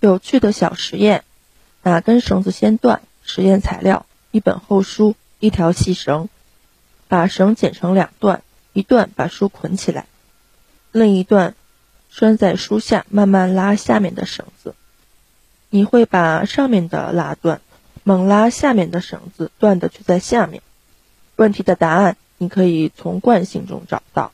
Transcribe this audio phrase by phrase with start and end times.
[0.00, 1.24] 有趣的小实验：
[1.82, 3.02] 哪根绳子先断？
[3.22, 6.28] 实验材料：一本厚书，一条细绳。
[7.06, 8.42] 把绳剪成两段，
[8.72, 10.06] 一段把书捆起来，
[10.92, 11.56] 另一段
[12.08, 14.76] 拴在书下，慢慢拉下面的绳子。
[15.70, 17.60] 你会把上面的拉断，
[18.04, 20.62] 猛拉下面的绳子，断的却在下面。
[21.34, 24.30] 问题的答案你可以从惯性中找到。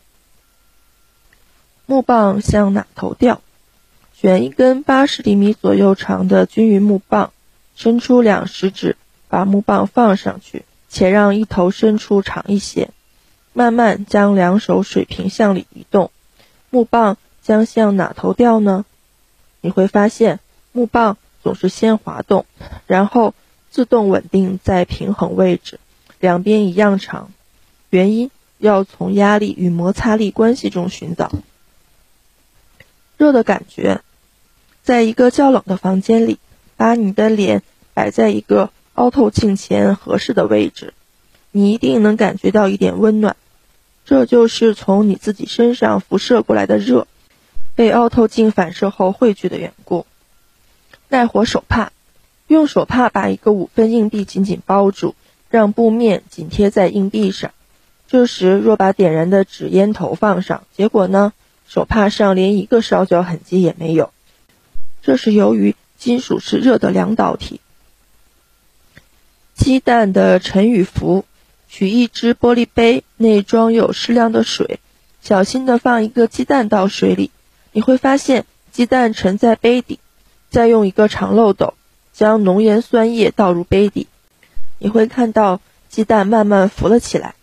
[1.87, 3.41] 木棒向哪头掉？
[4.19, 7.33] 选一根八十厘米左右长的均匀木棒，
[7.75, 8.97] 伸出两食指，
[9.29, 10.65] 把木棒放上去。
[10.89, 12.89] 且让一头伸出长一些，
[13.53, 16.11] 慢慢将两手水平向里移动，
[16.71, 18.87] 木棒将向哪头掉呢？
[19.61, 20.41] 你会发现
[20.73, 22.47] 木棒总是先滑动，
[22.87, 23.35] 然后
[23.71, 25.79] 自动稳定在平衡位置，
[26.21, 27.31] 两边一样长。
[27.91, 31.31] 原因要从压力与摩擦力关系中寻找。
[33.17, 34.01] 热的感觉，
[34.83, 36.39] 在一个较冷的房间里，
[36.77, 37.63] 把你的脸
[37.95, 38.71] 摆在一个。
[38.97, 40.95] 凹透镜前合适的位置，
[41.53, 43.37] 你一定能感觉到一点温暖，
[44.07, 47.07] 这就是从你自己身上辐射过来的热，
[47.75, 50.07] 被凹透镜反射后汇聚的缘故。
[51.11, 51.91] 耐火手帕，
[52.47, 55.15] 用手帕把一个五分硬币紧紧包住，
[55.51, 57.51] 让布面紧贴在硬币上。
[58.09, 61.35] 这时若把点燃的纸烟头放上，结果呢，
[61.69, 64.13] 手帕上连一个烧焦痕迹也没有。
[65.03, 67.61] 这是由于金属是热的两导体。
[69.55, 71.25] 鸡蛋的沉与浮，
[71.69, 74.81] 取一只玻璃杯，内装有适量的水，
[75.23, 77.31] 小心地放一个鸡蛋到水里，
[77.73, 79.99] 你会发现鸡蛋沉在杯底。
[80.49, 81.75] 再用一个长漏斗
[82.13, 84.07] 将浓盐酸液倒入杯底，
[84.79, 87.35] 你会看到鸡蛋慢慢浮了起来。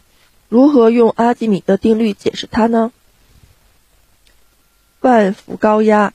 [0.48, 2.92] 如何用阿基米德定律解释它呢？
[5.04, 6.14] 万伏高压，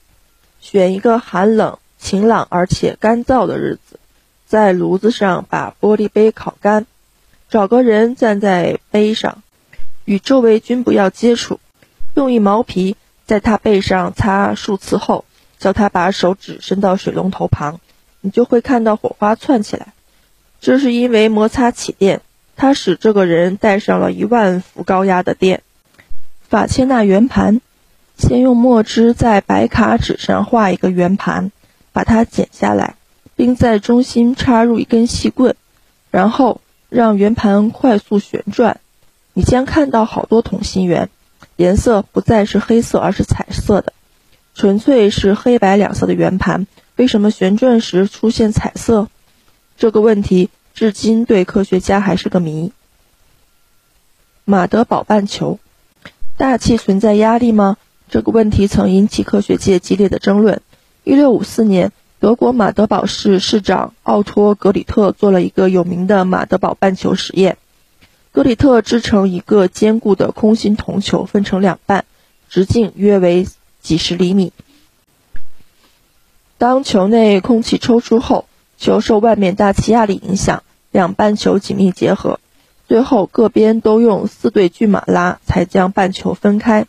[0.59, 3.99] 选一个寒冷、晴朗而且干燥的日子。
[4.47, 6.87] 在炉子上把玻璃杯烤干，
[7.51, 9.43] 找个人站在杯上，
[10.05, 11.59] 与周围均不要接触，
[12.15, 12.95] 用一毛皮
[13.27, 15.23] 在他背上擦数次后，
[15.59, 17.79] 叫他把手指伸到水龙头旁，
[18.21, 19.93] 你就会看到火花窜起来。
[20.59, 22.21] 这是因为摩擦起电，
[22.55, 25.61] 它使这个人带上了一万伏高压的电。
[26.49, 27.61] 法切纳圆盘，
[28.19, 31.51] 先用墨汁在白卡纸上画一个圆盘，
[31.91, 32.93] 把它剪下来。
[33.35, 35.55] 并在中心插入一根细棍，
[36.11, 36.59] 然后
[36.89, 38.81] 让圆盘快速旋转，
[39.31, 41.09] 你将看到好多同心圆，
[41.55, 43.93] 颜色不再是黑色，而是彩色的，
[44.55, 46.67] 纯粹是黑白两色的圆盘。
[46.97, 49.07] 为什么旋转时出现彩色？
[49.77, 52.73] 这个问题至今对科学家还是个谜。
[54.43, 55.59] 马德堡半球，
[56.35, 57.77] 大气存在压力吗？
[58.09, 60.61] 这个问题曾引起科学界激烈的争论。
[61.03, 61.91] 一六五四年。
[62.21, 67.57] 德国马德堡市市长奥托·格里特做了一个有名的马德堡半球实验。
[68.33, 72.03] 格里特制成一个坚固的空心铜球，分成两半，
[72.49, 73.47] 直径约为
[73.81, 74.51] 几十厘米。
[76.57, 82.41] 当球内空气抽出后，球受外面大气压力影响，两半球紧密结合，
[82.85, 86.85] 最后各边都用四对骏马拉，才将半球分开。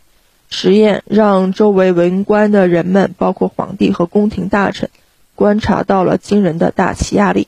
[0.51, 4.91] 实验让周围围观的人们，包括皇帝和宫廷大臣。
[5.33, 7.47] 观察到了惊人的大气压力。